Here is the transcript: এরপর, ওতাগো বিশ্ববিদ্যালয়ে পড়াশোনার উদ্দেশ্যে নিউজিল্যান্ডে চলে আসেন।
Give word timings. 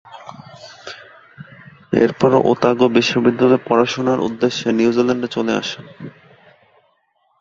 এরপর, 1.93 2.31
ওতাগো 2.51 2.87
বিশ্ববিদ্যালয়ে 2.97 3.65
পড়াশোনার 3.67 4.19
উদ্দেশ্যে 4.19 4.67
নিউজিল্যান্ডে 4.71 5.27
চলে 5.27 5.53
আসেন। 5.55 5.85